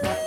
[0.00, 0.21] Hmm?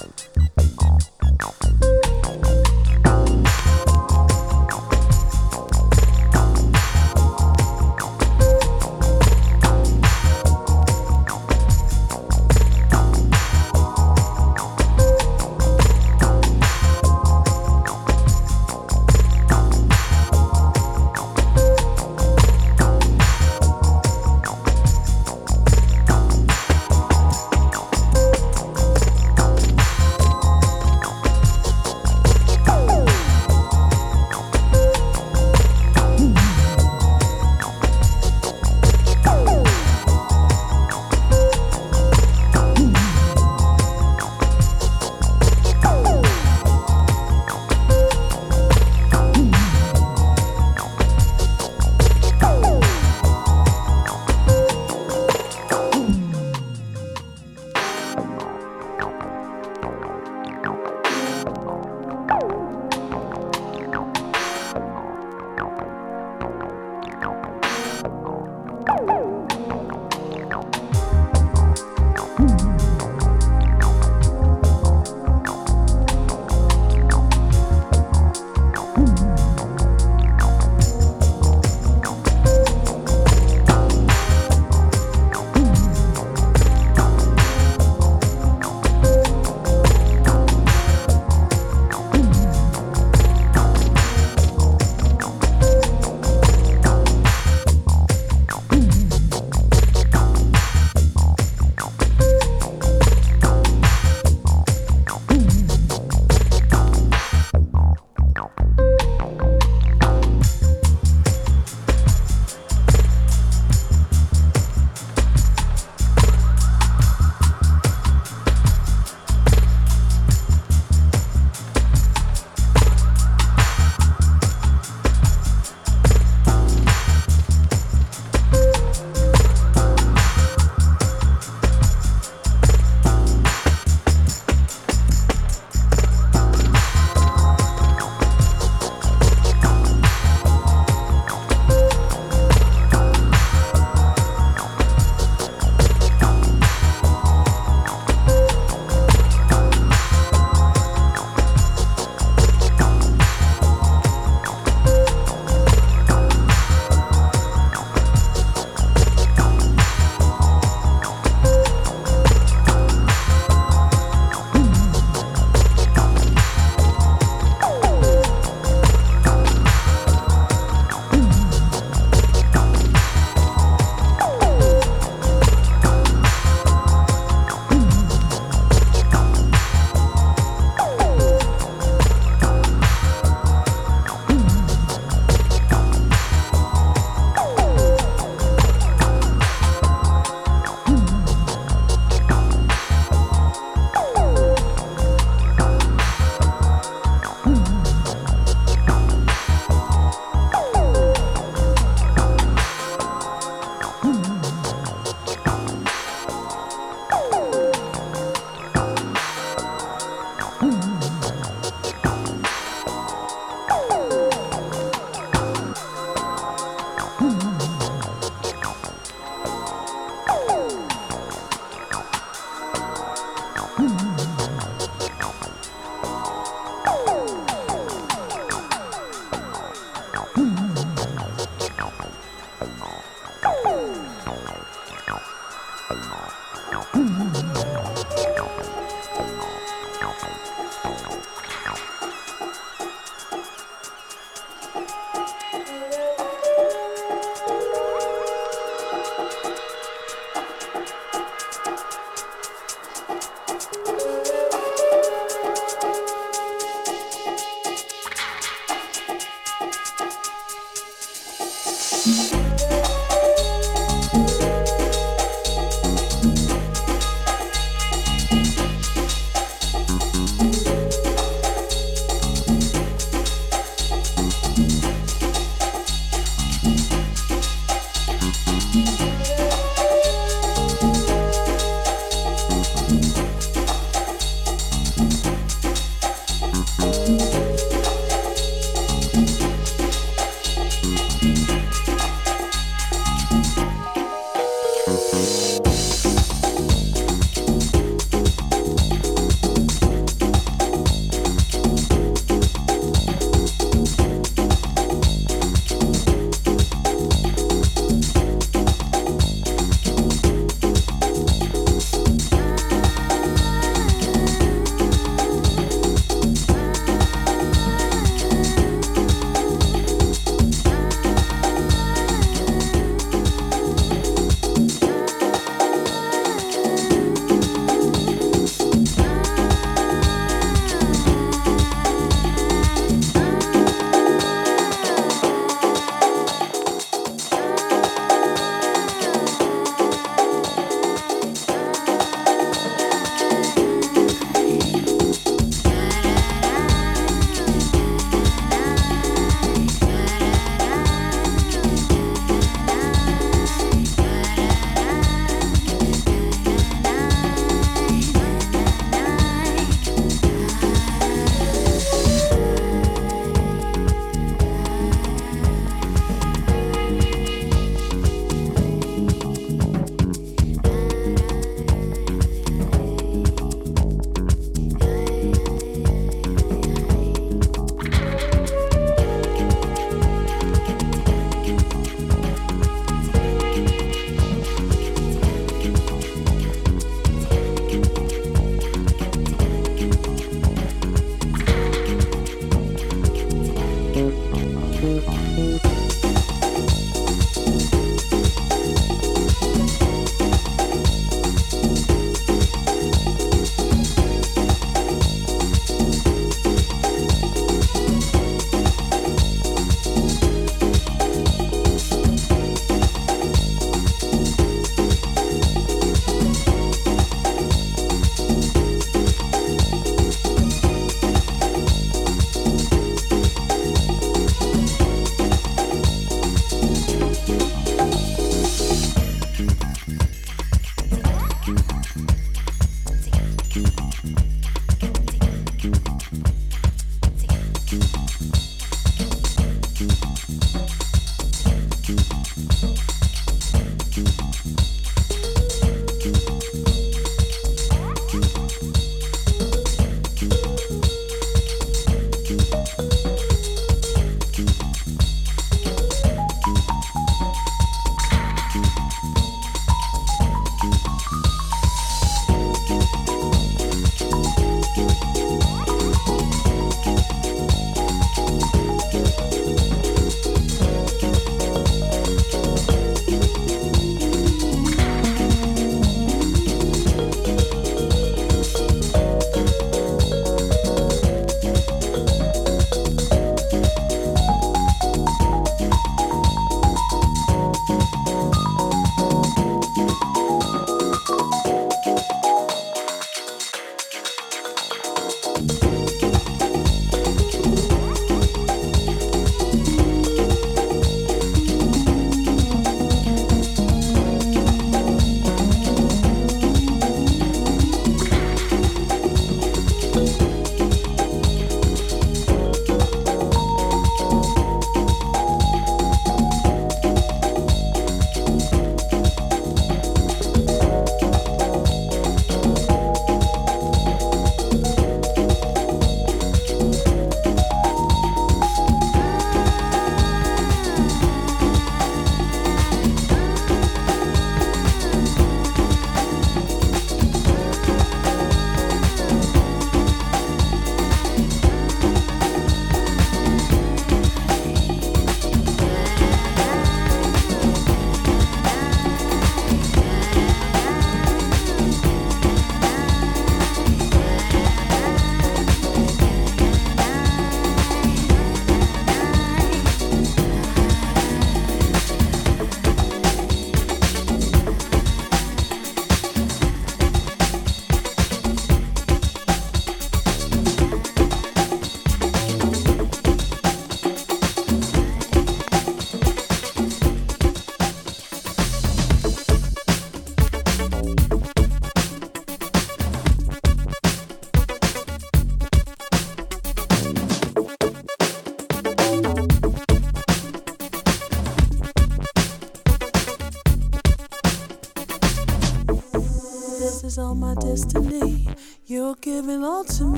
[0.00, 0.39] out.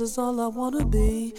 [0.00, 1.34] Is all I wanna be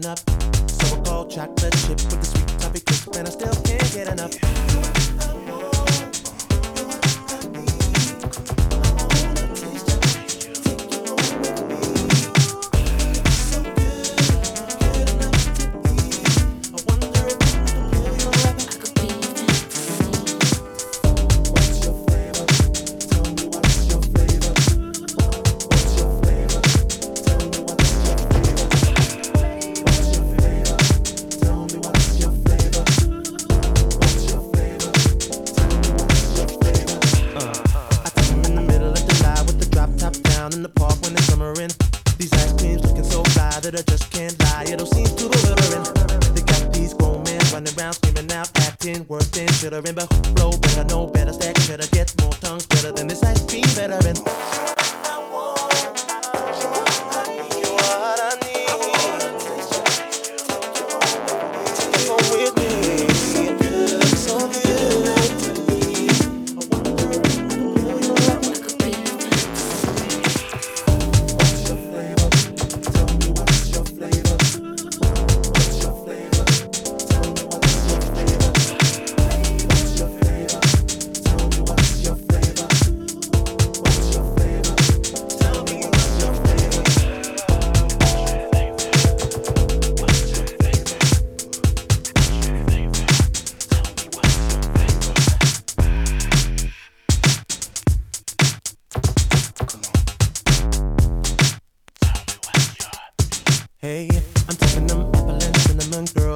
[0.00, 0.18] growing up.
[0.70, 4.08] So I called chocolate chip with a sweet toffee crisp, and I still can't get
[4.08, 5.37] enough.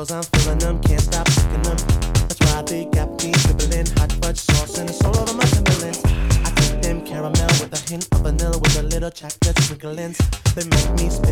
[0.06, 1.76] girls, I'm feeling them, can't stop picking them.
[2.28, 6.00] That's why they got me dribbling hot fudge sauce and the sole of my Timberlands.
[6.44, 10.18] I take them caramel with a hint of vanilla with a little chocolate sprinklings.
[10.54, 11.31] They make me spin.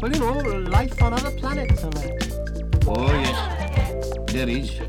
[0.00, 2.84] Well, you know, life on other planets and that.
[2.86, 4.32] Oh, yes.
[4.32, 4.80] There is.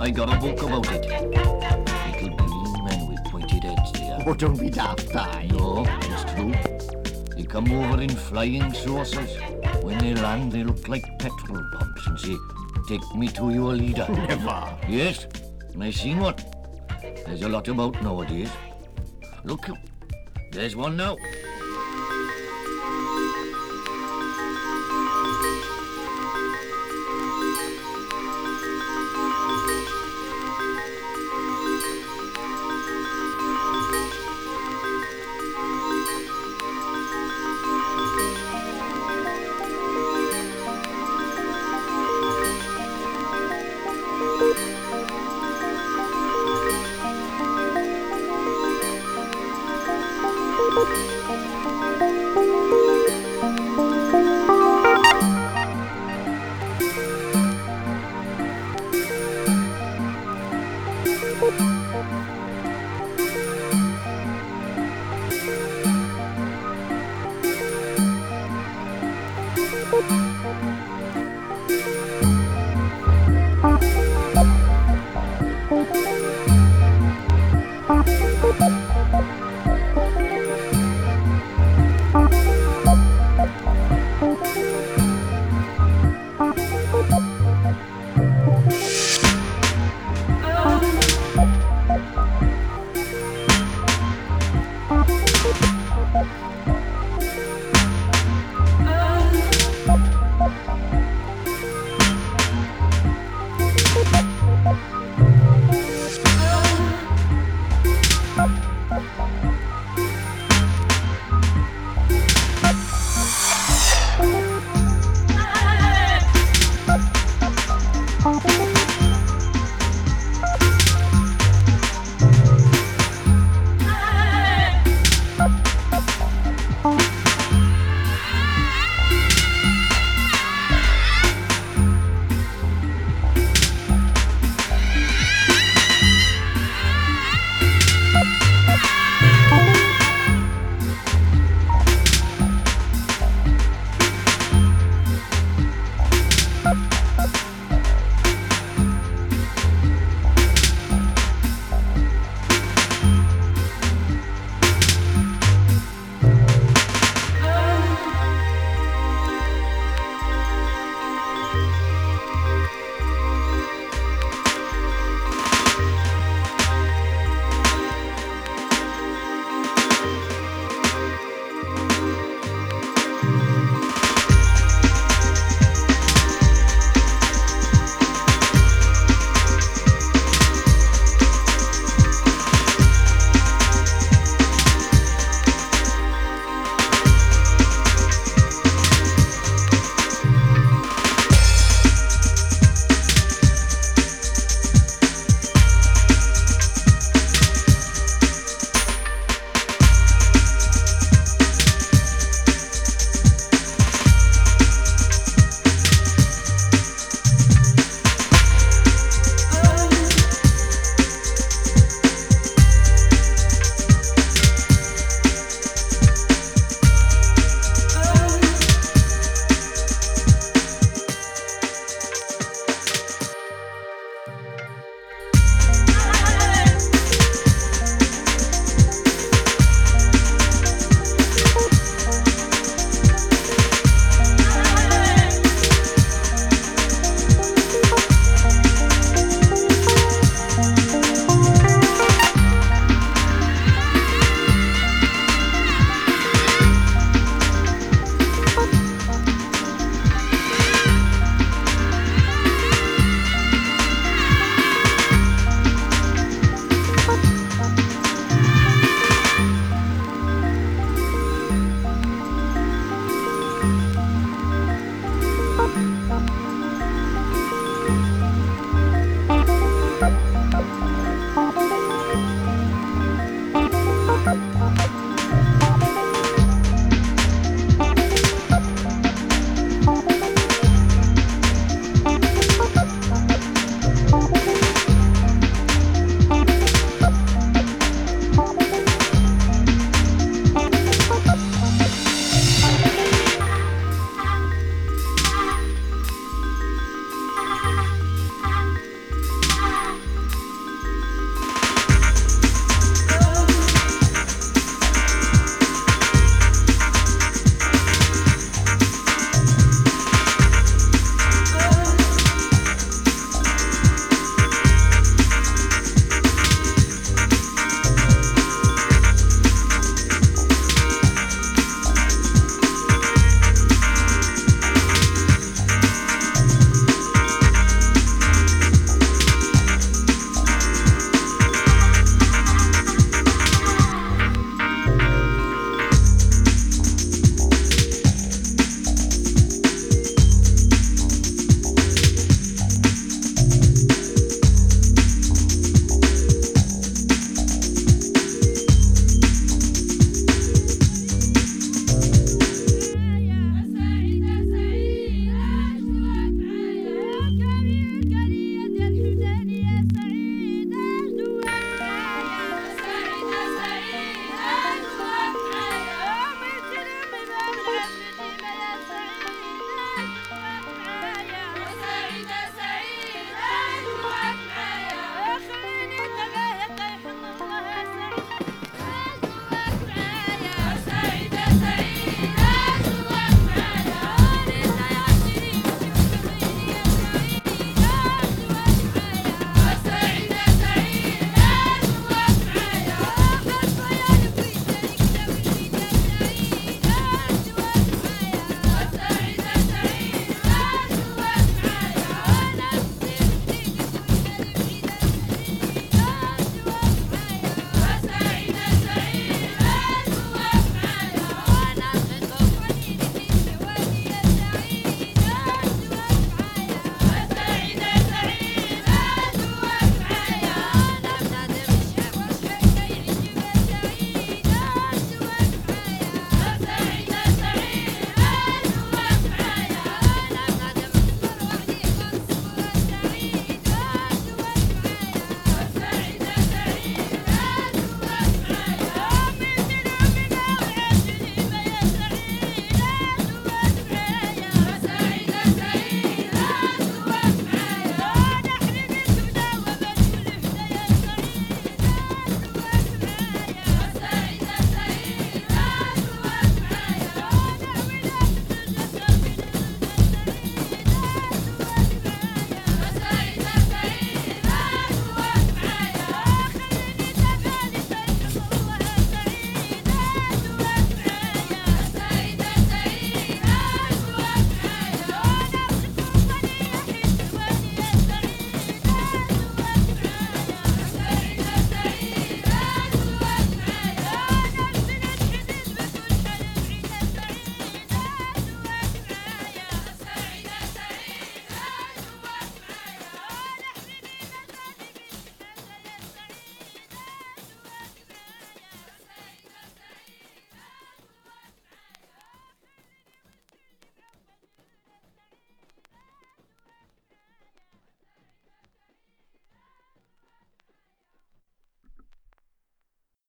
[0.00, 1.02] I got a book about it.
[1.02, 4.22] Little green men with pointed heads they are.
[4.26, 5.48] Oh, don't be daft, Di.
[5.52, 6.52] No, it's true.
[7.36, 9.36] They come over in flying saucers.
[9.82, 12.36] When they land, they look like petrol pumps and say,
[12.88, 14.06] Take me to your leader.
[14.28, 14.78] Never.
[14.88, 15.26] Yes,
[15.78, 16.36] I seen one.
[17.26, 18.50] There's a lot about nowadays.
[19.44, 19.68] Look,
[20.52, 21.16] there's one now.